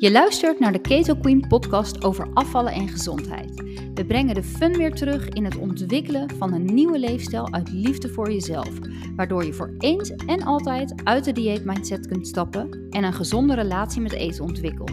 [0.00, 3.62] Je luistert naar de Keto Queen podcast over afvallen en gezondheid.
[3.94, 8.08] We brengen de fun weer terug in het ontwikkelen van een nieuwe leefstijl uit liefde
[8.08, 8.70] voor jezelf,
[9.16, 14.00] waardoor je voor eens en altijd uit de dieetmindset kunt stappen en een gezonde relatie
[14.00, 14.92] met eten ontwikkelt.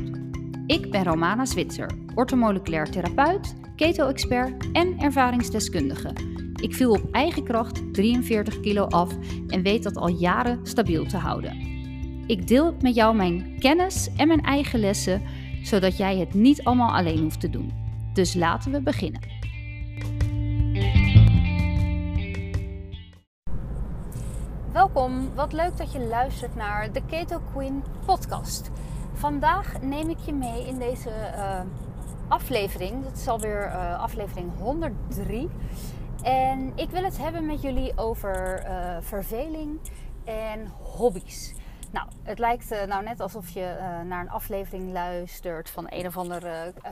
[0.67, 6.13] Ik ben Romana Zwitser, ortomoleculair therapeut, keto-expert en ervaringsdeskundige.
[6.61, 9.13] Ik viel op eigen kracht 43 kilo af
[9.47, 11.74] en weet dat al jaren stabiel te houden.
[12.27, 15.21] Ik deel met jou mijn kennis en mijn eigen lessen,
[15.63, 17.73] zodat jij het niet allemaal alleen hoeft te doen.
[18.13, 19.21] Dus laten we beginnen.
[24.71, 28.71] Welkom, wat leuk dat je luistert naar de Keto Queen podcast.
[29.13, 31.59] Vandaag neem ik je mee in deze uh,
[32.27, 33.03] aflevering.
[33.03, 35.49] Dat is alweer uh, aflevering 103.
[36.23, 39.79] En ik wil het hebben met jullie over uh, verveling
[40.23, 41.53] en hobby's.
[41.95, 46.07] Nou, het lijkt uh, nou net alsof je uh, naar een aflevering luistert van een
[46.07, 46.91] of andere uh,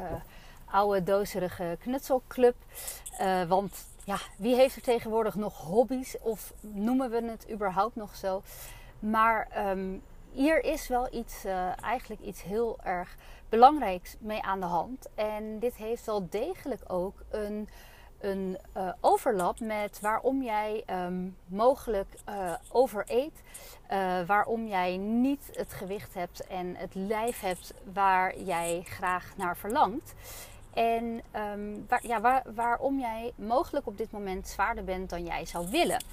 [0.65, 2.55] oude dozerige knutselclub.
[3.47, 6.15] want ja, wie heeft er tegenwoordig nog hobby's?
[6.21, 8.41] Of noemen we het überhaupt nog zo?
[8.99, 10.01] Maar um,
[10.31, 11.45] hier is wel iets,
[11.81, 13.15] eigenlijk iets heel erg
[13.49, 15.07] belangrijks mee aan de hand.
[15.15, 17.69] En dit heeft wel degelijk ook een
[18.23, 23.41] een uh, overlap met waarom jij um, mogelijk uh, overeet.
[23.91, 29.57] Uh, waarom jij niet het gewicht hebt en het lijf hebt waar jij graag naar
[29.57, 30.13] verlangt.
[30.73, 31.21] En
[31.87, 36.03] waar, ja, waar, waarom jij mogelijk op dit moment zwaarder bent dan jij zou willen.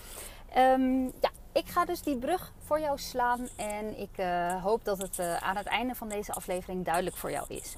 [0.57, 4.25] Um, ja, ik ga dus die brug voor jou slaan en ik
[4.63, 7.77] hoop dat het aan het einde van deze aflevering duidelijk voor jou is.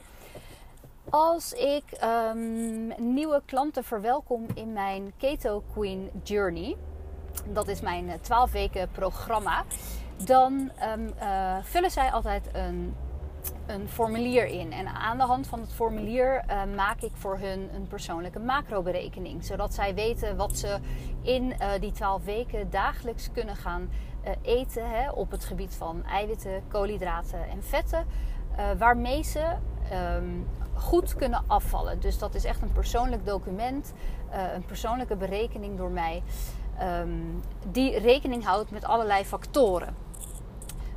[1.13, 6.77] Als ik um, nieuwe klanten verwelkom in mijn Keto Queen Journey,
[7.49, 9.65] dat is mijn 12 eh, weken programma,
[10.25, 12.95] dan um, uh, vullen zij altijd een,
[13.67, 14.73] een, formulier in.
[14.73, 19.45] En aan de hand van het formulier uh, maak ik voor hun een persoonlijke macroberekening,
[19.45, 20.79] zodat zij weten wat ze
[21.23, 23.91] in die 12 weken dagelijks kunnen gaan
[24.43, 28.07] eten hè, op het gebied van eiwitten, koolhydraten en vetten.
[28.79, 29.57] Waarmee ze
[30.17, 32.01] um, goed kunnen afvallen.
[32.01, 33.93] Dus dat is echt een persoonlijk document,
[34.31, 36.23] uh, een persoonlijke berekening door mij,
[36.83, 39.95] um, die rekening houdt met allerlei factoren.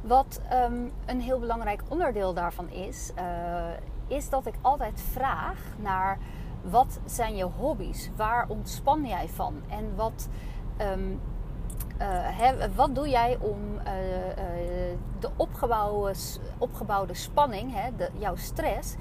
[0.01, 3.63] Wat um, een heel belangrijk onderdeel daarvan is, uh,
[4.07, 6.17] is dat ik altijd vraag naar
[6.61, 8.09] wat zijn je hobby's?
[8.16, 9.61] Waar ontspan jij van?
[9.67, 10.27] En wat,
[11.97, 13.59] he, wat doe jij om
[15.19, 16.13] de opgebouwde,
[16.57, 18.95] opgebouwde spanning, de, jouw stress,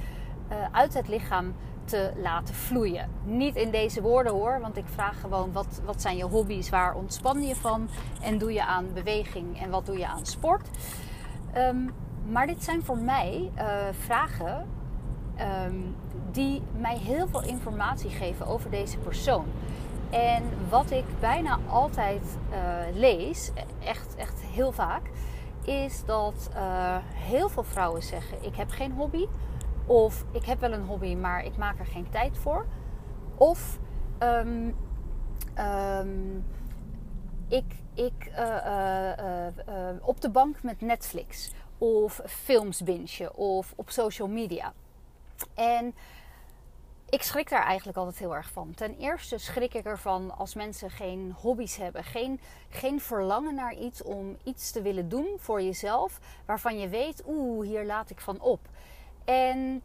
[0.73, 1.55] uit het lichaam
[1.85, 3.09] te laten vloeien.
[3.25, 6.95] Niet in deze woorden hoor, want ik vraag gewoon wat, wat zijn je hobby's, waar
[6.95, 7.89] ontspan je van
[8.23, 10.69] en doe je aan beweging en wat doe je aan sport.
[11.57, 11.95] Um,
[12.29, 13.51] maar dit zijn voor mij
[13.91, 14.67] vragen
[15.67, 15.97] um,
[16.31, 19.45] die mij heel veel informatie geven over deze persoon.
[20.15, 22.57] En wat ik bijna altijd uh,
[22.93, 23.51] lees,
[23.85, 25.11] echt, echt heel vaak,
[25.65, 29.27] is dat uh, heel veel vrouwen zeggen: Ik heb geen hobby.
[29.87, 32.67] Of ik heb wel een hobby, maar ik maak er geen tijd voor.
[33.35, 33.79] Of
[34.19, 34.77] um,
[35.59, 36.45] um,
[37.49, 37.65] ik,
[37.95, 39.11] ik uh,
[40.01, 41.53] op de bank met Netflix.
[41.79, 43.37] Of films bingen.
[43.37, 44.73] Of op social media.
[45.55, 45.95] En
[47.09, 48.75] ik schrik daar eigenlijk altijd heel erg van.
[48.75, 52.05] Ten eerste schrik ik ervan als mensen geen hobby's hebben.
[52.05, 56.21] Geen, geen verlangen naar iets om iets te willen doen voor jezelf.
[56.47, 58.61] Waarvan je weet, oeh, hier laat ik van op.
[59.25, 59.83] En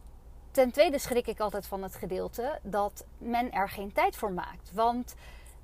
[0.50, 4.72] ten tweede schrik ik altijd van het gedeelte dat men er geen tijd voor maakt.
[4.72, 5.14] Want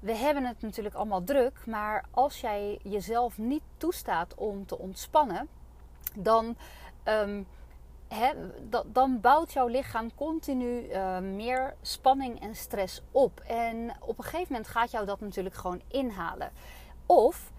[0.00, 5.48] we hebben het natuurlijk allemaal druk, maar als jij jezelf niet toestaat om te ontspannen,
[6.14, 6.56] dan,
[7.04, 7.46] um,
[8.86, 13.40] dan bouwt jouw lichaam continu uh, meer spanning en stress op.
[13.40, 16.50] En op een gegeven moment gaat jou dat natuurlijk gewoon inhalen.
[17.06, 17.52] Of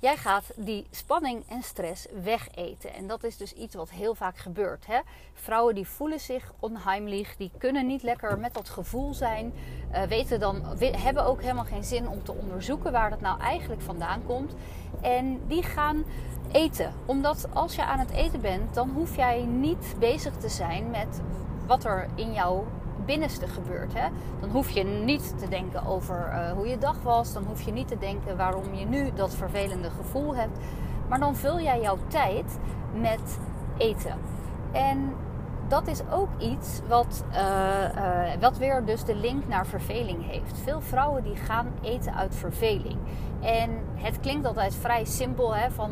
[0.00, 2.94] Jij gaat die spanning en stress wegeten.
[2.94, 4.86] En dat is dus iets wat heel vaak gebeurt.
[4.86, 4.98] Hè?
[5.34, 9.52] Vrouwen die voelen zich onheimlich, die kunnen niet lekker met dat gevoel zijn.
[9.92, 13.82] Uh, weten dan, hebben ook helemaal geen zin om te onderzoeken waar dat nou eigenlijk
[13.82, 14.54] vandaan komt.
[15.00, 16.04] En die gaan
[16.52, 16.92] eten.
[17.06, 21.20] Omdat als je aan het eten bent, dan hoef jij niet bezig te zijn met
[21.66, 22.66] wat er in jouw
[23.10, 23.94] binnenste gebeurt.
[23.94, 24.08] Hè?
[24.40, 27.32] Dan hoef je niet te denken over uh, hoe je dag was.
[27.32, 30.58] Dan hoef je niet te denken waarom je nu dat vervelende gevoel hebt.
[31.08, 32.58] Maar dan vul jij jouw tijd
[32.94, 33.38] met
[33.76, 34.14] eten.
[34.72, 35.14] En
[35.68, 37.38] dat is ook iets wat, uh,
[37.96, 40.58] uh, wat weer dus de link naar verveling heeft.
[40.58, 42.98] Veel vrouwen die gaan eten uit verveling.
[43.40, 45.54] En het klinkt altijd vrij simpel.
[45.54, 45.90] Hè, van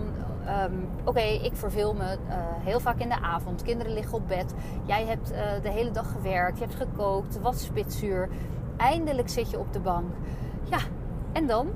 [0.48, 0.72] ehm,
[1.04, 3.62] oké, ik verveel me uh, heel vaak in de avond.
[3.62, 4.54] Kinderen liggen op bed.
[4.84, 6.58] Jij hebt uh, de hele dag gewerkt.
[6.58, 7.40] Je hebt gekookt.
[7.40, 8.28] Wat spitsuur.
[8.76, 10.14] Eindelijk zit je op de bank.
[10.70, 10.78] Ja,
[11.32, 11.68] en dan?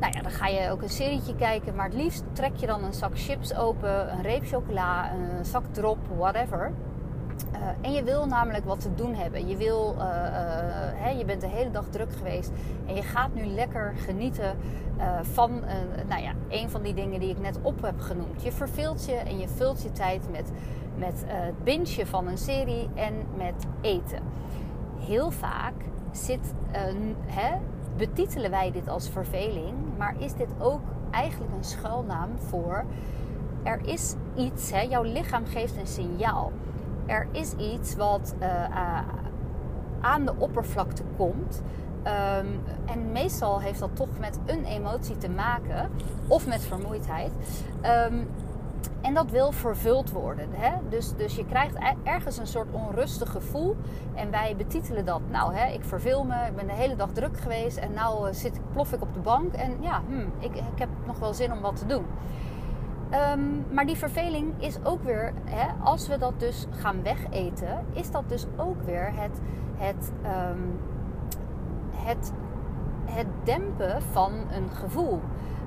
[0.00, 1.74] Nou ja, dan ga je ook een serietje kijken.
[1.74, 4.12] Maar het liefst trek je dan een zak chips open.
[4.12, 5.12] Een reep chocola.
[5.12, 5.98] Een zak drop.
[6.16, 6.72] Whatever.
[7.52, 9.48] Uh, en je wil namelijk wat te doen hebben.
[9.48, 10.06] Je, wil, uh, uh,
[10.94, 12.50] hè, je bent de hele dag druk geweest.
[12.86, 14.56] En je gaat nu lekker genieten
[15.22, 15.62] van
[16.08, 18.42] nou ja, een van die dingen die ik net op heb genoemd.
[18.42, 20.50] Je verveelt je en je vult je tijd met,
[20.98, 24.18] met het bingen van een serie en met eten.
[24.98, 25.74] Heel vaak
[26.12, 26.52] zit,
[27.26, 27.56] hè,
[27.96, 29.74] betitelen wij dit als verveling.
[29.96, 30.80] Maar is dit ook
[31.10, 32.84] eigenlijk een schuilnaam voor...
[33.62, 36.52] Er is iets, hè, jouw lichaam geeft een signaal
[37.06, 38.98] er is iets wat uh, uh,
[40.00, 41.62] aan de oppervlakte komt.
[42.40, 45.90] Um, en meestal heeft dat toch met een emotie te maken,
[46.26, 47.32] of met vermoeidheid.
[48.10, 48.28] Um,
[49.00, 50.48] en dat wil vervuld worden.
[50.50, 50.72] Hè?
[50.88, 53.76] Dus, dus je krijgt ergens een soort onrustig gevoel.
[54.14, 55.20] En wij betitelen dat.
[55.30, 56.46] Nou, hè, ik verveel me.
[56.46, 57.76] Ik ben de hele dag druk geweest.
[57.76, 59.54] En nou uh, zit, plof ik op de bank.
[59.54, 62.06] En ja, hmm, ik, ik heb nog wel zin om wat te doen.
[63.12, 68.10] Um, maar die verveling is ook weer, hè, als we dat dus gaan wegeten, is
[68.10, 69.40] dat dus ook weer het,
[69.76, 70.80] het, um,
[71.94, 72.32] het,
[73.04, 75.20] het dempen van een gevoel.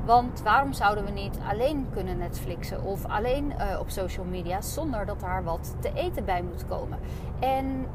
[0.06, 5.06] Want waarom zouden we niet alleen kunnen Netflixen of alleen uh, op social media zonder
[5.06, 7.00] dat daar wat te eten bij moet komen?
[7.40, 7.86] En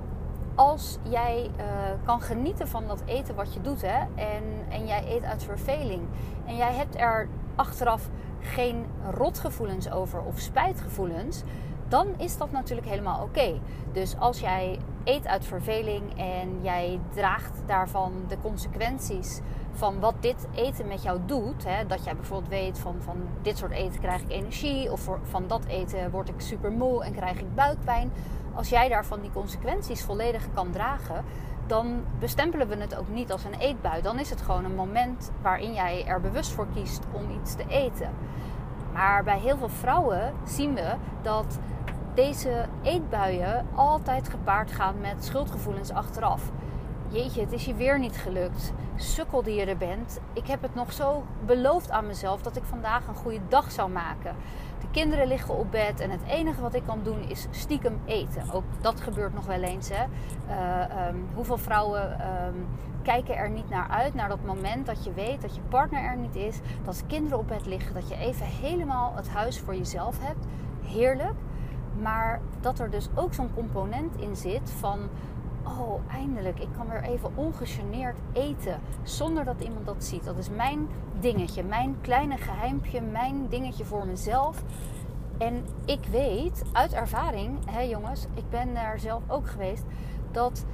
[0.54, 1.64] als jij uh,
[2.04, 6.02] kan genieten van dat eten wat je doet, hè, en, en jij eet uit verveling
[6.46, 8.08] en jij hebt er achteraf
[8.44, 11.42] geen rotgevoelens over of spijtgevoelens,
[11.88, 13.60] dan is dat natuurlijk helemaal oké.
[13.92, 19.40] Dus als jij eet uit verveling en jij draagt daarvan de consequenties
[19.72, 21.64] van wat dit eten met jou doet.
[21.64, 25.44] Hè, dat jij bijvoorbeeld weet van, van dit soort eten krijg ik energie of van
[25.46, 28.12] dat eten word ik super moe en krijg ik buikpijn.
[28.54, 31.24] Als jij daarvan die consequenties volledig kan dragen,
[31.66, 34.02] dan bestempelen we het ook niet als een eetbui.
[34.02, 37.64] Dan is het gewoon een moment waarin jij er bewust voor kiest om iets te
[37.68, 38.10] eten.
[38.92, 41.58] Maar bij heel veel vrouwen zien we dat
[42.14, 46.50] deze eetbuien altijd gepaard gaan met schuldgevoelens achteraf.
[47.08, 48.72] Jeetje, het is je weer niet gelukt.
[48.96, 50.20] Sukkel die je er bent.
[50.32, 53.90] Ik heb het nog zo beloofd aan mezelf dat ik vandaag een goede dag zou
[53.90, 54.36] maken.
[54.84, 58.42] De kinderen liggen op bed en het enige wat ik kan doen is stiekem eten.
[58.52, 59.90] Ook dat gebeurt nog wel eens.
[59.92, 60.04] Hè?
[60.48, 62.12] Uh, um, hoeveel vrouwen
[62.46, 62.66] um,
[63.02, 66.16] kijken er niet naar uit, naar dat moment dat je weet dat je partner er
[66.16, 69.74] niet is, dat de kinderen op bed liggen, dat je even helemaal het huis voor
[69.74, 70.46] jezelf hebt.
[70.82, 71.34] Heerlijk.
[72.00, 74.98] Maar dat er dus ook zo'n component in zit van
[75.64, 80.24] oh, eindelijk, ik kan weer even ongegeneerd eten zonder dat iemand dat ziet.
[80.24, 80.88] Dat is mijn
[81.20, 84.62] dingetje, mijn kleine geheimpje, mijn dingetje voor mezelf.
[85.38, 89.84] En ik weet uit ervaring, hè jongens, ik ben daar zelf ook geweest,
[90.30, 90.64] dat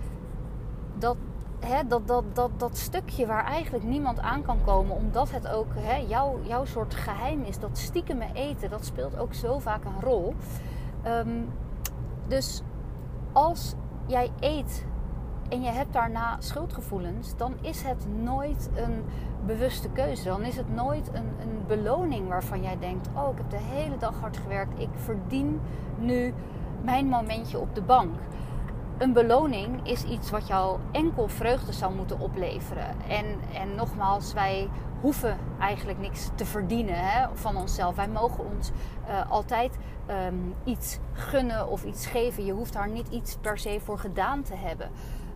[1.01, 1.17] dat,
[1.61, 5.73] hè, dat, dat, dat, dat stukje waar eigenlijk niemand aan kan komen, omdat het ook
[6.09, 10.35] jouw, jouw soort geheim is, dat stiekem eten, dat speelt ook zo vaak een rol.
[11.07, 11.49] Um,
[12.29, 12.63] dus
[13.33, 13.75] als
[14.11, 14.85] jij eet
[15.49, 19.05] en je hebt daarna schuldgevoelens, dan is het nooit een
[19.47, 20.25] bewuste keuze.
[20.25, 23.97] Dan is het nooit een, een beloning waarvan jij denkt: Oh, ik heb de hele
[23.97, 24.81] dag hard gewerkt.
[24.81, 25.61] Ik verdien
[25.99, 26.35] nu
[26.83, 28.15] mijn momentje op de bank.
[29.01, 33.01] Een beloning is iets wat jou enkel vreugde zou moeten opleveren.
[33.09, 34.69] En, en nogmaals, wij
[35.01, 37.97] hoeven eigenlijk niks te verdienen hè, van onszelf.
[37.97, 38.71] Wij mogen ons
[39.09, 39.79] uh, altijd
[40.27, 42.45] um, iets gunnen of iets geven.
[42.45, 44.91] Je hoeft daar niet iets per se voor gedaan te hebben.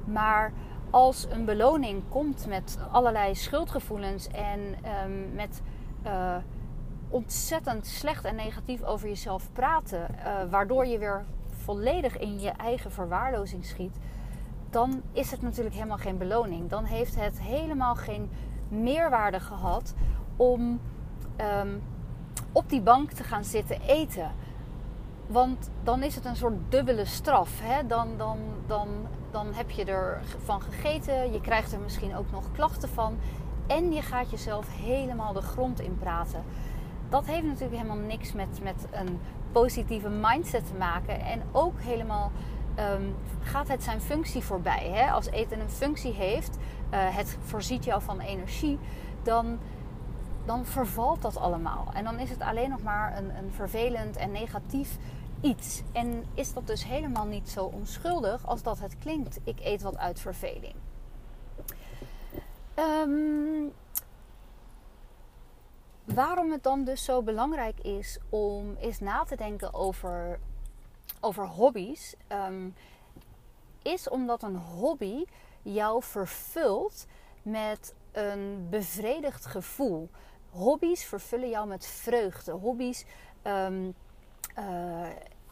[0.04, 0.52] Maar
[0.90, 4.61] als een beloning komt met allerlei schuldgevoelens en
[5.04, 5.62] um, met
[6.06, 6.37] uh,
[7.09, 11.25] ontzettend slecht en negatief over jezelf praten, uh, waardoor je weer
[11.64, 13.97] volledig in je eigen verwaarlozing schiet,
[14.71, 16.71] dan is het natuurlijk helemaal geen beloning.
[16.71, 18.30] Dan heeft het helemaal geen
[18.68, 19.94] meerwaarde gehad
[20.37, 20.80] om
[21.40, 21.83] um,
[22.52, 24.30] op die bank te gaan zitten eten.
[25.26, 27.61] Want dan is het een soort dubbele straf.
[27.62, 27.87] Hè?
[27.87, 28.88] Dan, dan, dan,
[29.30, 31.33] dan heb je ervan gegeten.
[31.33, 33.16] Je krijgt er misschien ook nog klachten van.
[33.66, 36.42] En je gaat jezelf helemaal de grond in praten.
[37.09, 39.18] Dat heeft natuurlijk helemaal niks met, met een
[39.54, 41.20] positieve mindset te maken.
[41.20, 42.32] En ook helemaal
[42.78, 44.90] um, gaat het zijn functie voorbij.
[44.92, 45.11] Hè?
[45.11, 48.78] Als eten een functie heeft, uh, het voorziet jou van energie,
[49.23, 49.58] dan,
[50.44, 51.88] dan vervalt dat allemaal.
[51.94, 54.96] En dan is het alleen nog maar een, een vervelend en negatief
[55.40, 55.82] iets.
[55.92, 59.40] En is dat dus helemaal niet zo onschuldig als dat het klinkt.
[59.44, 60.75] Ik eet wat uit verveling.
[62.78, 63.73] Um,
[66.04, 70.38] waarom het dan dus zo belangrijk is om eens na te denken over,
[71.20, 72.68] over hobby's, ehm,
[73.82, 75.25] is omdat een hobby
[75.62, 77.06] jou vervult
[77.42, 80.08] met een bevredigd gevoel.
[80.50, 82.52] Hobby's vervullen jou met vreugde.
[82.52, 83.04] Hobby's
[83.42, 83.94] um,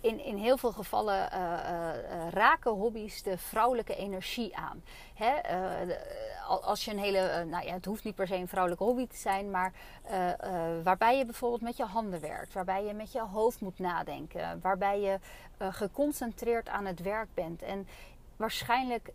[0.03, 4.83] in, in heel veel gevallen uh, uh, raken hobby's de vrouwelijke energie aan.
[5.15, 5.33] Hè?
[6.47, 9.17] als je een hele, nou ja, het hoeft niet per se een vrouwelijke hobby te
[9.17, 9.73] zijn, maar
[10.83, 15.01] waarbij je bijvoorbeeld met je handen werkt, waarbij je met je hoofd moet nadenken, waarbij
[15.01, 15.19] je
[15.59, 17.63] geconcentreerd aan het werk bent.
[17.63, 17.89] En
[18.37, 19.13] waarschijnlijk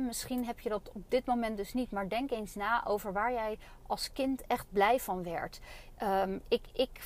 [0.00, 3.32] misschien heb je dat op dit moment dus niet, maar denk eens na over waar
[3.32, 5.60] jij als kind echt blij van werd.
[6.02, 7.00] Um, ik, ik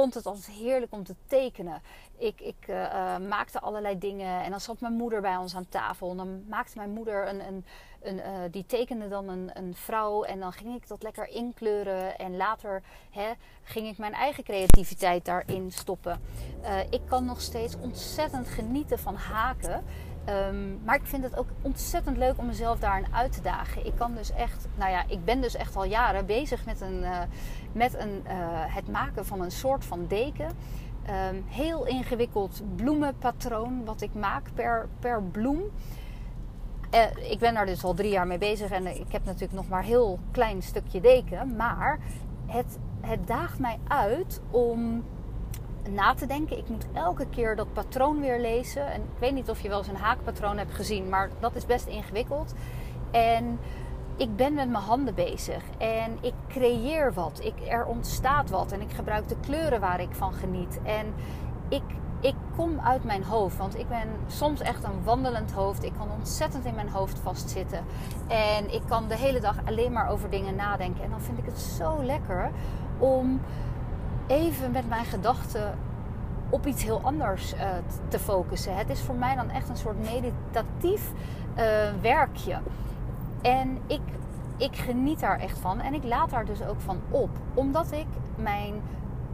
[0.00, 1.82] vond het altijd heerlijk om te tekenen.
[2.18, 6.10] Ik, ik uh, maakte allerlei dingen en dan zat mijn moeder bij ons aan tafel.
[6.10, 7.64] En dan maakte mijn moeder een, een,
[8.02, 12.18] een uh, die tekende dan een, een vrouw en dan ging ik dat lekker inkleuren.
[12.18, 16.20] En later hè, ging ik mijn eigen creativiteit daarin stoppen.
[16.90, 19.84] Ik kan nog steeds ontzettend genieten van haken.
[20.28, 23.86] Um, maar ik vind het ook ontzettend leuk om mezelf daarin uit te dagen.
[23.86, 27.02] Ik kan dus echt, nou ja, ik ben dus echt al jaren bezig met, een,
[27.02, 27.18] uh,
[27.72, 28.32] met een, uh,
[28.74, 30.46] het maken van een soort van deken.
[31.30, 35.62] Um, heel ingewikkeld bloemenpatroon wat ik maak per, per bloem.
[36.94, 39.68] Uh, ik ben daar dus al drie jaar mee bezig en ik heb natuurlijk nog
[39.68, 41.56] maar heel klein stukje deken.
[41.56, 41.98] Maar
[42.46, 45.04] het, het daagt mij uit om
[45.88, 46.58] na te denken.
[46.58, 48.92] Ik moet elke keer dat patroon weer lezen.
[48.92, 51.66] En ik weet niet of je wel eens een haakpatroon hebt gezien, maar dat is
[51.66, 52.54] best ingewikkeld.
[53.10, 53.58] En
[54.16, 57.40] ik ben met mijn handen bezig en ik creëer wat.
[57.42, 60.80] Ik, er ontstaat wat en ik gebruik de kleuren waar ik van geniet.
[60.82, 61.14] En
[61.68, 61.82] ik,
[62.20, 65.84] ik kom uit mijn hoofd, want ik ben soms echt een wandelend hoofd.
[65.84, 67.84] Ik kan ontzettend in mijn hoofd vastzitten.
[68.28, 71.04] En ik kan de hele dag alleen maar over dingen nadenken.
[71.04, 72.50] En dan vind ik het zo lekker
[72.98, 73.40] om
[74.30, 75.78] even met mijn gedachten
[76.48, 77.60] op iets heel anders uh,
[78.08, 78.76] te focussen.
[78.76, 81.12] Het is voor mij dan echt een soort meditatief
[81.56, 81.64] uh,
[82.00, 82.58] werkje.
[83.42, 84.00] En ik,
[84.56, 85.80] ik geniet daar echt van.
[85.80, 87.30] En ik laat daar dus ook van op.
[87.54, 88.74] Omdat ik mijn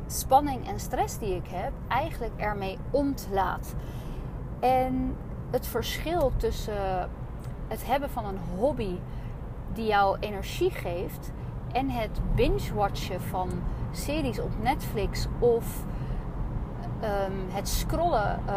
[0.07, 3.75] spanning en stress die ik heb, eigenlijk ermee ontlaat.
[4.61, 5.17] En
[5.51, 7.11] het verschil tussen
[7.69, 8.97] het hebben van een hobby
[9.73, 11.33] die jou energie geeft
[11.73, 13.49] en het binge-watchen van
[13.97, 15.65] series op Netflix of
[17.03, 18.55] um, het scrollen uh,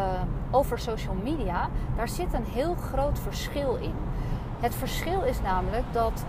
[0.50, 3.94] over social media, daar zit een heel groot verschil in.
[4.60, 6.24] Het verschil is namelijk dat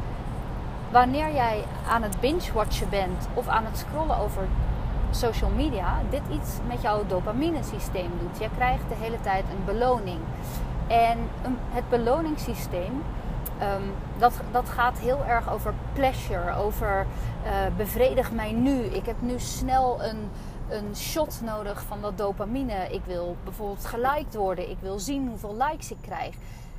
[0.92, 4.48] wanneer jij aan het binge-watchen bent of aan het scrollen over
[5.12, 8.40] social media, dit iets met jouw dopamine-systeem doet.
[8.40, 10.20] Je krijgt de hele tijd een beloning.
[10.88, 11.18] En
[11.70, 13.04] het beloningssysteem
[13.62, 17.08] Um, dat, dat gaat heel erg over pleasure, over
[17.46, 18.84] uh, bevredig mij nu.
[18.84, 20.30] Ik heb nu snel een,
[20.70, 22.88] een shot nodig van dat dopamine.
[22.90, 24.70] Ik wil bijvoorbeeld geliked worden.
[24.70, 26.36] Ik wil zien hoeveel likes ik krijg.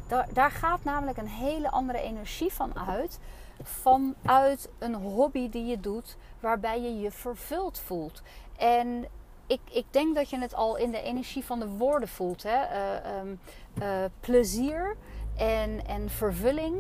[0.07, 3.19] Daar, daar gaat namelijk een hele andere energie van uit.
[3.63, 8.23] Vanuit een hobby die je doet waarbij je je vervuld voelt.
[8.57, 9.07] En
[9.47, 12.43] ik, ik denk dat je het al in de energie van de woorden voelt.
[12.43, 12.57] Hè?
[12.57, 13.41] Uh, um,
[13.83, 13.87] uh,
[14.21, 14.97] plezier
[15.37, 16.75] en, en vervulling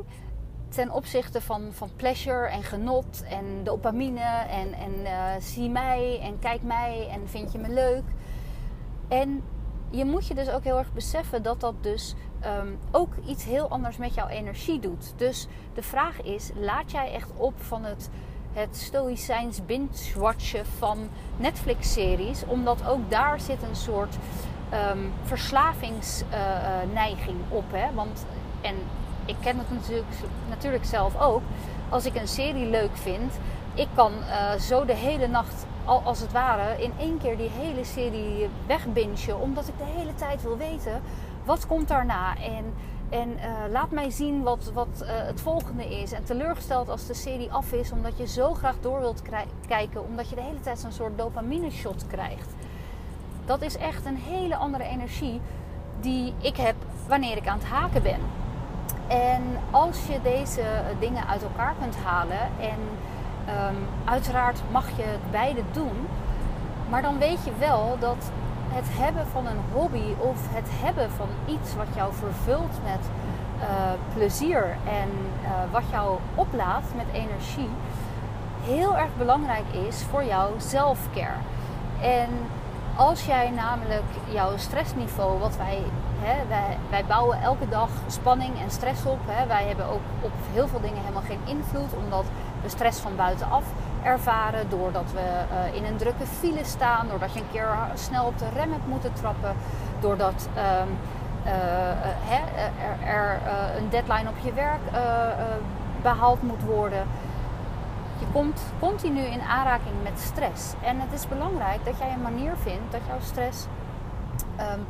[0.68, 6.38] ten opzichte van, van pleasure en genot en dopamine en, en uh, zie mij en
[6.38, 8.04] kijk mij en vind je me leuk.
[9.08, 9.42] En
[9.90, 13.68] je moet je dus ook heel erg beseffen dat dat dus um, ook iets heel
[13.68, 15.12] anders met jouw energie doet.
[15.16, 18.10] Dus de vraag is, laat jij echt op van het,
[18.52, 22.44] het stoïcijns binge-watchen van Netflix-series?
[22.46, 24.16] Omdat ook daar zit een soort
[24.92, 27.72] um, verslavingsneiging op.
[27.72, 27.94] Hè?
[27.94, 28.24] Want
[28.62, 28.74] en
[29.24, 30.12] ik ken het natuurlijk,
[30.48, 31.42] natuurlijk zelf ook.
[31.88, 33.32] Als ik een serie leuk vind,
[33.74, 37.50] ik kan uh, zo de hele nacht, al als het ware, in één keer die
[37.50, 39.40] hele serie wegbingen.
[39.40, 41.02] Omdat ik de hele tijd wil weten,
[41.44, 42.36] wat komt daarna?
[42.36, 42.74] En,
[43.08, 46.12] en uh, laat mij zien wat, wat uh, het volgende is.
[46.12, 49.22] En teleurgesteld als de serie af is, omdat je zo graag door wilt
[49.66, 50.04] kijken.
[50.04, 52.48] Omdat je de hele tijd zo'n soort dopamine shot krijgt.
[53.44, 55.40] Dat is echt een hele andere energie
[56.00, 56.74] die ik heb
[57.08, 58.41] wanneer ik aan het haken ben.
[59.12, 60.62] En als je deze
[60.98, 62.80] dingen uit elkaar kunt halen, en
[63.68, 66.08] um, uiteraard mag je het beide doen,
[66.88, 68.30] maar dan weet je wel dat
[68.68, 73.00] het hebben van een hobby of het hebben van iets wat jou vervult met
[73.60, 73.66] uh,
[74.14, 75.10] plezier en
[75.42, 77.70] uh, wat jou oplaadt met energie,
[78.62, 81.40] heel erg belangrijk is voor jouw zelfcare.
[82.00, 82.28] En
[82.96, 85.82] als jij namelijk jouw stressniveau, wat wij
[86.22, 89.18] Hè, wij, wij, bouwen elke dag spanning en stress op.
[89.26, 89.46] Hè.
[89.46, 92.24] Wij hebben ook op heel veel dingen helemaal geen invloed, omdat
[92.62, 93.64] we stress van buitenaf
[94.02, 94.70] ervaren.
[94.70, 97.08] Doordat we eh, in een drukke file staan.
[97.08, 99.54] Doordat je een keer snel op de rem hebt moeten trappen.
[100.00, 100.88] Doordat ehm,
[101.44, 103.40] eh, er, er
[103.76, 104.80] een deadline op je werk
[106.02, 107.06] behaald moet worden.
[108.18, 110.74] Je komt continu in aanraking met stress.
[110.82, 113.66] En het is belangrijk dat jij een manier vindt dat jouw stress
[114.56, 114.80] ehm,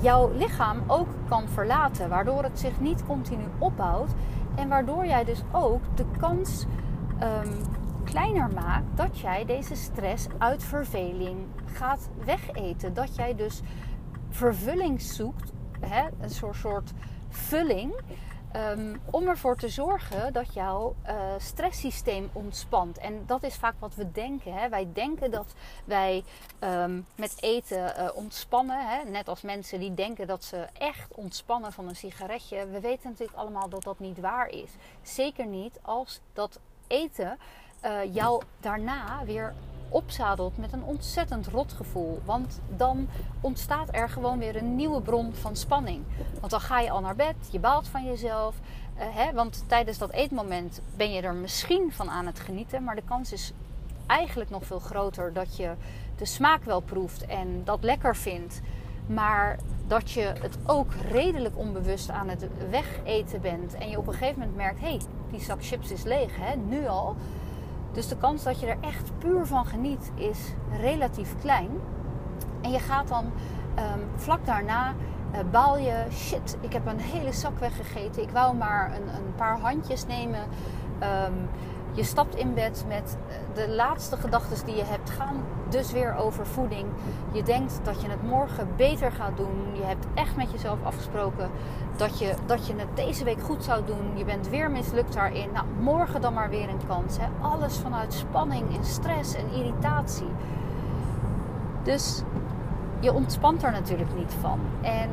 [0.00, 2.08] jouw lichaam ook kan verlaten.
[2.08, 4.10] Waardoor het zich niet continu opbouwt.
[4.54, 6.64] En waardoor jij dus ook de kans
[7.18, 7.52] ehm,
[8.04, 12.94] kleiner maakt dat jij deze stress uit verveling gaat wegeten.
[12.94, 13.62] Dat jij dus
[14.28, 16.92] vervulling zoekt, hè, een soort, soort
[17.28, 17.94] vulling
[18.54, 22.98] Um, om ervoor te zorgen dat jouw uh, stresssysteem ontspant.
[22.98, 24.52] En dat is vaak wat we denken.
[24.54, 24.68] Hè?
[24.68, 26.24] Wij denken dat wij
[26.60, 28.88] um, met eten uh, ontspannen.
[28.88, 29.10] Hè?
[29.10, 32.66] Net als mensen die denken dat ze echt ontspannen van een sigaretje.
[32.66, 34.70] We weten natuurlijk allemaal dat dat niet waar is.
[35.02, 37.38] Zeker niet als dat eten
[37.84, 39.54] uh, jou daarna weer
[39.88, 42.20] opzadelt met een ontzettend rot gevoel.
[42.24, 43.08] Want dan
[43.40, 46.04] ontstaat er gewoon weer een nieuwe bron van spanning.
[46.40, 48.54] Want dan ga je al naar bed, je baalt van jezelf.
[48.96, 52.84] Uh, hè, want tijdens dat eetmoment ben je er misschien van aan het genieten.
[52.84, 53.52] Maar de kans is
[54.06, 55.72] eigenlijk nog veel groter dat je
[56.16, 58.60] de smaak wel proeft en dat lekker vindt.
[59.06, 63.74] Maar dat je het ook redelijk onbewust aan het wegeten bent.
[63.74, 66.56] En je op een gegeven moment merkt: hé, hey, die zak chips is leeg, hè,
[66.56, 67.16] nu al.
[67.92, 71.70] Dus de kans dat je er echt puur van geniet is relatief klein.
[72.62, 74.94] En je gaat dan um, vlak daarna
[75.34, 78.22] uh, baal je, shit, ik heb een hele zak weggegeten.
[78.22, 80.40] Ik wou maar een, een paar handjes nemen.
[81.02, 81.48] Um,
[81.96, 85.36] je stapt in bed met eh, de laatste gedachten die je hebt gaan
[85.68, 86.86] dus weer over voeding.
[87.32, 89.66] Je denkt dat je het morgen beter gaat doen.
[89.72, 91.50] Je hebt echt met jezelf afgesproken
[91.96, 94.10] dat je, dat je het deze week goed zou doen.
[94.14, 95.52] Je bent weer mislukt daarin.
[95.52, 97.16] Nou, morgen dan maar weer een kans.
[97.18, 97.26] Hè?
[97.40, 100.30] Alles vanuit spanning en stress en irritatie.
[101.82, 102.22] Dus
[103.00, 104.60] je ontspant er natuurlijk niet van.
[104.80, 105.10] En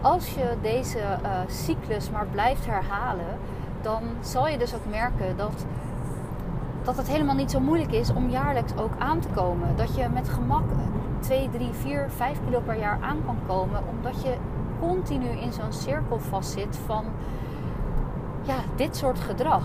[0.00, 3.38] als je deze uh, cyclus maar blijft herhalen
[3.84, 5.66] dan zal je dus ook merken dat,
[6.82, 9.76] dat het helemaal niet zo moeilijk is om jaarlijks ook aan te komen.
[9.76, 10.64] Dat je met gemak
[11.20, 14.34] 2, 3, 4, 5 kilo per jaar aan kan komen, omdat je
[14.80, 17.04] continu in zo'n cirkel vastzit van
[18.42, 19.64] ja, dit soort gedrag.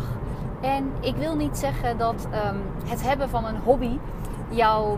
[0.61, 3.99] En ik wil niet zeggen dat um, het hebben van een hobby
[4.49, 4.97] jou,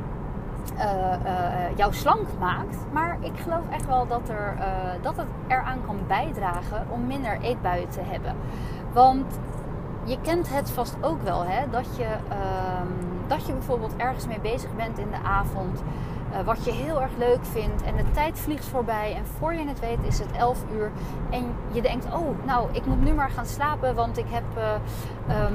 [0.77, 2.77] uh, jou slank maakt.
[2.91, 4.63] Maar ik geloof echt wel dat, er, uh,
[5.01, 8.35] dat het eraan kan bijdragen om minder eetbuien te hebben.
[8.93, 9.39] Want
[10.03, 11.69] je kent het vast ook wel, hè?
[11.69, 12.81] Dat, je, uh,
[13.27, 15.83] dat je bijvoorbeeld ergens mee bezig bent in de avond.
[16.31, 17.83] Uh, wat je heel erg leuk vindt.
[17.83, 19.15] En de tijd vliegt voorbij.
[19.15, 20.91] En voor je het weet is het 11 uur.
[21.29, 23.95] En je denkt, oh, nou, ik moet nu maar gaan slapen.
[23.95, 24.43] Want ik heb...
[24.57, 25.45] Uh,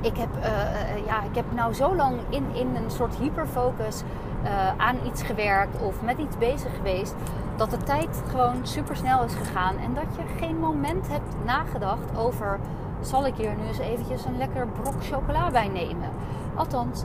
[0.00, 4.02] ik heb, uh, ja, ik heb nou zo lang in, in een soort hyperfocus
[4.76, 7.14] aan iets gewerkt of met iets bezig geweest
[7.68, 12.16] dat de tijd gewoon super snel is gegaan en dat je geen moment hebt nagedacht
[12.16, 12.58] over
[13.00, 16.10] zal ik hier nu eens eventjes een lekker brok chocola bij nemen.
[16.54, 17.04] Althans,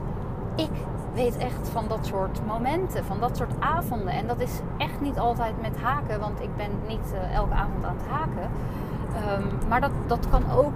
[0.56, 0.70] ik
[1.14, 4.12] weet echt van dat soort momenten, van dat soort avonden.
[4.12, 7.84] En dat is echt niet altijd met haken, want ik ben niet uh, elke avond
[7.84, 8.50] aan het haken.
[9.42, 10.74] Um, maar dat, dat kan ook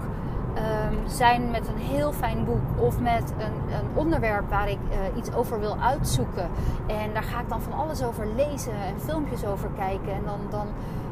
[0.56, 5.16] um, zijn met een heel fijn boek of met een, een onderwerp waar ik uh,
[5.16, 6.48] iets over wil uitzoeken.
[6.86, 10.12] En daar ga ik dan van alles over lezen en filmpjes over kijken.
[10.12, 10.66] En dan, dan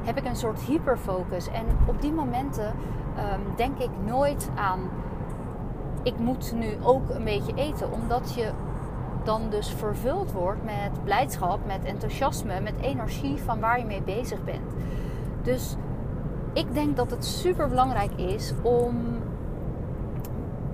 [0.05, 1.49] heb ik een soort hyperfocus.
[1.49, 4.81] En op die momenten um, denk ik nooit aan.
[6.03, 8.51] Ik moet nu ook een beetje eten, omdat je
[9.25, 14.45] dan dus vervuld wordt met blijdschap, met enthousiasme, met energie van waar je mee bezig
[14.45, 14.73] bent.
[15.43, 15.77] Dus
[16.53, 19.20] ik denk dat het super belangrijk is om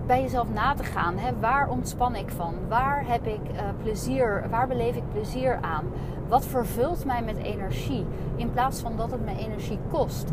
[0.06, 1.18] bij jezelf na te gaan.
[1.18, 1.30] Hè?
[1.40, 2.54] Waar ontspan ik van?
[2.68, 4.44] Waar heb ik uh, plezier?
[4.50, 5.84] Waar beleef ik plezier aan?
[6.28, 8.06] Wat vervult mij met energie?
[8.36, 10.28] In plaats van dat het me energie kost.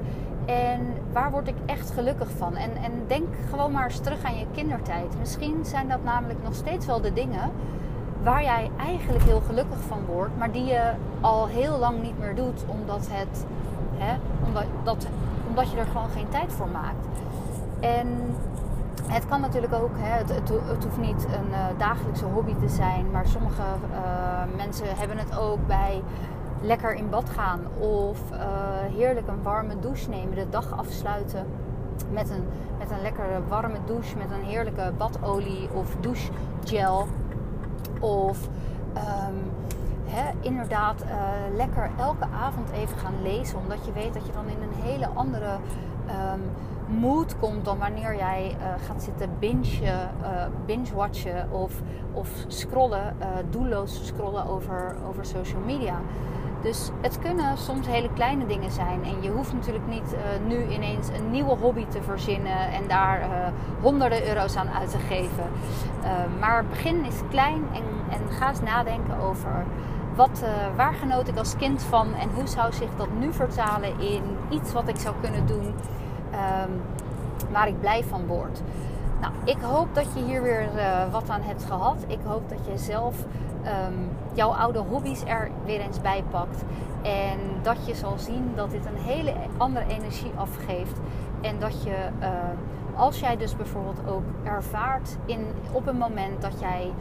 [0.45, 0.79] En
[1.12, 2.55] waar word ik echt gelukkig van?
[2.55, 5.19] En, en denk gewoon maar eens terug aan je kindertijd.
[5.19, 7.51] Misschien zijn dat namelijk nog steeds wel de dingen
[8.23, 12.36] waar jij eigenlijk heel gelukkig van wordt, maar die je al heel lang niet meer
[12.36, 13.45] doet, omdat, het,
[13.97, 15.07] hè, omdat, dat,
[15.47, 17.07] omdat je er gewoon geen tijd voor maakt.
[17.79, 18.07] En
[19.08, 20.49] het kan natuurlijk ook, hè, het, het,
[20.84, 25.67] hoeft niet een uh, dagelijkse hobby te zijn, maar sommige uh, mensen hebben het ook
[25.67, 26.03] bij
[26.62, 28.39] lekker in bad gaan of uh,
[28.95, 31.45] heerlijk een warme douche nemen, de dag afsluiten
[32.12, 32.43] met een,
[32.77, 37.08] met een lekkere warme douche, met een heerlijke badolie of douchegel.
[37.99, 38.38] Of
[38.95, 39.51] um,
[40.06, 41.03] hè, inderdaad
[41.56, 45.08] lekker elke avond even gaan lezen, omdat je weet dat je dan in een hele
[45.13, 45.51] andere
[46.08, 46.41] um,
[46.99, 51.82] mood komt dan wanneer jij uh, gaat zitten binge, uh, binge-watchen of,
[52.13, 55.99] of scrollen, uh, doelloos scrollen over, over social media.
[56.62, 59.03] Dus het kunnen soms hele kleine dingen zijn.
[59.03, 60.15] En je hoeft natuurlijk niet
[60.47, 63.29] nu ineens een nieuwe hobby te verzinnen en daar
[63.82, 65.43] honderden euro's aan uit te geven.
[66.39, 69.65] maar begin is klein en, en ga eens nadenken over
[70.15, 70.43] wat,
[70.75, 74.73] waar genoot ik als kind van en hoe zou zich dat nu vertalen in iets
[74.73, 75.73] wat ik zou kunnen doen
[76.34, 76.82] um,
[77.52, 78.62] waar ik blij van word.
[79.22, 82.06] Nou, ik hoop dat je hier weer uh, wat aan hebt gehad.
[82.08, 83.15] Ik hoop dat je zelf
[83.65, 86.63] um, jouw oude hobby's er weer eens bij pakt.
[87.02, 91.00] En dat je zal zien dat dit een hele andere energie afgeeft.
[91.41, 92.28] En dat je, uh,
[92.96, 96.91] als jij dus bijvoorbeeld ook ervaart in, op een moment dat jij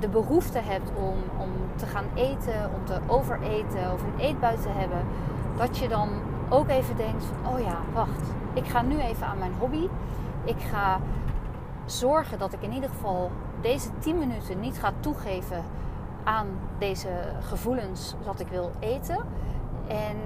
[0.00, 4.68] de behoefte hebt om, om te gaan eten, om te overeten of een eetbui te
[4.68, 5.02] hebben,
[5.56, 6.08] dat je dan
[6.50, 9.88] ook even denkt: oh ja, wacht, ik ga nu even aan mijn hobby.
[10.44, 11.00] Ik ga
[11.84, 15.64] zorgen dat ik in ieder geval deze 10 minuten niet ga toegeven
[16.24, 16.46] aan
[16.78, 17.08] deze
[17.40, 19.18] gevoelens dat ik wil eten.
[19.88, 20.16] En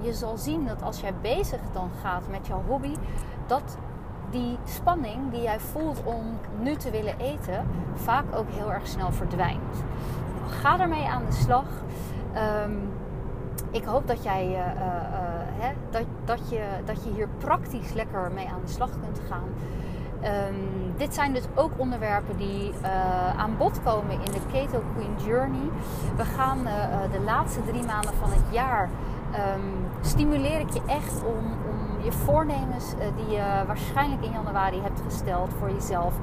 [0.00, 2.94] je zal zien dat als jij bezig dan gaat met jouw hobby,
[3.46, 3.76] dat
[4.30, 9.12] die spanning die jij voelt om nu te willen eten, vaak ook heel erg snel
[9.12, 9.84] verdwijnt.
[10.46, 11.66] Ga ermee aan de slag.
[12.64, 12.92] Um,
[13.70, 15.41] ik hoop dat jij uh, uh,
[15.90, 19.48] dat, dat, je, dat je hier praktisch lekker mee aan de slag kunt gaan.
[20.24, 25.26] Um, dit zijn dus ook onderwerpen die uh, aan bod komen in de Keto Queen
[25.26, 25.70] Journey.
[26.16, 26.72] We gaan uh,
[27.12, 28.88] de laatste drie maanden van het jaar
[29.54, 35.00] um, stimuleer ik je echt om, om je voornemens die je waarschijnlijk in januari hebt
[35.00, 36.14] gesteld voor jezelf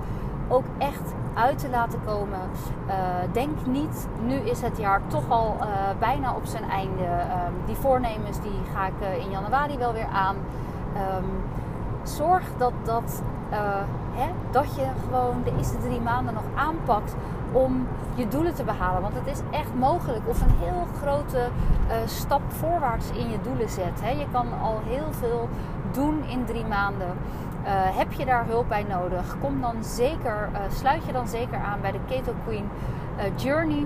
[0.50, 2.40] ook echt uit te laten komen.
[2.88, 2.94] Uh,
[3.32, 5.66] denk niet, nu is het jaar toch al uh,
[6.00, 7.04] bijna op zijn einde.
[7.04, 10.36] Um, die voornemens die ga ik uh, in januari wel weer aan.
[11.16, 11.26] Um,
[12.04, 13.22] zorg dat, dat,
[14.14, 17.16] hè, dat je gewoon de eerste drie maanden nog aanpakt
[17.52, 19.02] om je doelen te behalen.
[19.02, 20.28] Want het is echt mogelijk.
[20.28, 21.48] Of een heel grote
[22.06, 24.02] stap voorwaarts in je doelen zet.
[24.02, 24.10] Hè.
[24.10, 25.50] Je kan al heel veel
[25.92, 27.18] doen in drie maanden.
[27.70, 29.36] Uh, heb je daar hulp bij nodig?
[29.42, 32.70] Kom dan zeker, uh, sluit je dan zeker aan bij de Keto Queen
[33.18, 33.86] uh, Journey.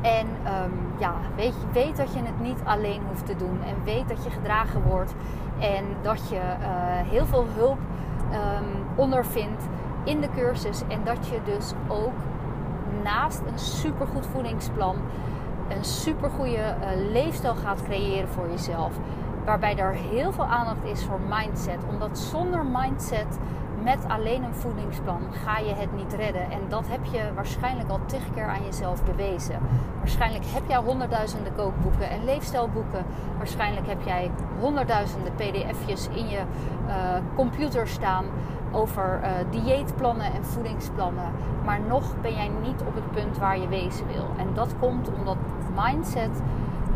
[0.00, 3.60] En um, ja, weet, weet dat je het niet alleen hoeft te doen.
[3.66, 5.14] En weet dat je gedragen wordt.
[5.58, 6.40] En dat je
[7.10, 7.78] heel veel hulp
[8.32, 9.64] um, ondervindt
[10.04, 10.82] in de cursus.
[10.88, 12.14] En dat je dus ook
[13.02, 14.96] naast een supergoed voedingsplan
[15.68, 16.74] een supergoeie
[17.12, 18.92] leefstijl gaat creëren voor jezelf.
[19.44, 21.78] Waarbij er heel veel aandacht is voor mindset.
[21.88, 23.38] Omdat zonder mindset
[23.82, 26.50] met alleen een voedingsplan ga je het niet redden.
[26.50, 29.58] En dat heb je waarschijnlijk al tig keer aan jezelf bewezen.
[29.98, 33.04] Waarschijnlijk heb jij honderdduizenden kookboeken en leefstijlboeken.
[33.36, 36.40] Waarschijnlijk heb jij honderdduizenden pdf'jes in je
[36.86, 36.94] uh,
[37.34, 38.24] computer staan
[38.72, 41.32] over uh, dieetplannen en voedingsplannen.
[41.64, 44.26] Maar nog ben jij niet op het punt waar je wezen wil.
[44.36, 45.36] En dat komt omdat
[45.84, 46.42] mindset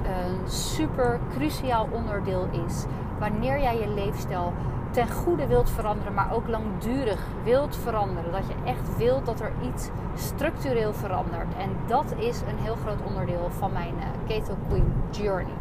[0.07, 2.85] een super cruciaal onderdeel is.
[3.19, 4.53] Wanneer jij je leefstijl
[4.91, 8.33] ten goede wilt veranderen, maar ook langdurig wilt veranderen.
[8.33, 11.55] Dat je echt wilt dat er iets structureel verandert.
[11.59, 15.55] En dat is een heel groot onderdeel van mijn uh, Keto Queen Journey.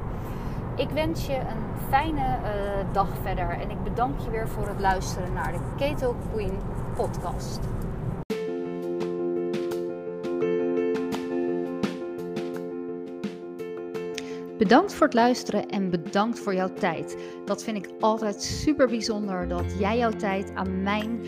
[0.76, 2.48] Ik wens je een fijne uh,
[2.92, 6.58] dag verder en ik bedank je weer voor het luisteren naar de Keto Queen
[6.96, 7.60] podcast.
[14.58, 17.18] Bedankt voor het luisteren en bedankt voor jouw tijd.
[17.46, 21.20] Dat vind ik altijd super bijzonder dat jij jouw tijd aan mijn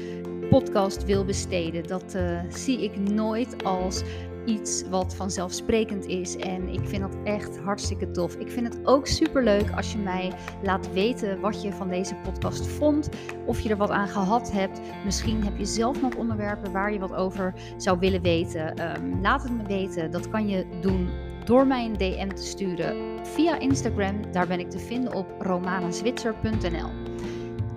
[0.50, 1.88] podcast wil besteden.
[1.88, 4.02] Dat uh, zie ik nooit als
[4.46, 6.36] iets wat vanzelfsprekend is.
[6.36, 8.36] En ik vind dat echt hartstikke tof.
[8.36, 10.32] Ik vind het ook super leuk als je mij
[10.64, 13.10] laat weten wat je van deze podcast vond.
[13.46, 14.80] Of je er wat aan gehad hebt.
[15.06, 18.96] Misschien heb je zelf nog onderwerpen waar je wat over zou willen weten.
[18.98, 20.12] Um, laat het me weten.
[20.12, 21.10] Dat kan je doen
[21.48, 24.32] door mij een DM te sturen via Instagram.
[24.32, 26.90] Daar ben ik te vinden op romanazwitser.nl.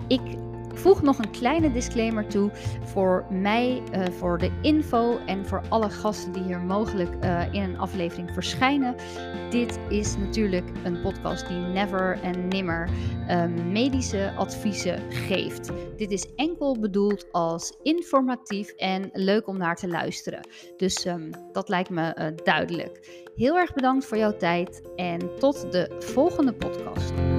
[0.07, 0.21] Ik
[0.73, 2.51] voeg nog een kleine disclaimer toe
[2.83, 7.63] voor mij, uh, voor de info en voor alle gasten die hier mogelijk uh, in
[7.63, 8.95] een aflevering verschijnen.
[9.49, 12.89] Dit is natuurlijk een podcast die never en nimmer
[13.27, 15.69] uh, medische adviezen geeft.
[15.97, 20.47] Dit is enkel bedoeld als informatief en leuk om naar te luisteren.
[20.77, 23.29] Dus um, dat lijkt me duidelijk.
[23.35, 27.30] Heel erg bedankt voor jouw tijd en tot de volgende podcast.